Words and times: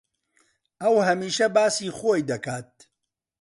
ئەو 0.81 0.95
ھەمیشە 1.07 1.47
باسی 1.55 1.89
خۆی 1.97 2.27
دەکات. 2.29 2.71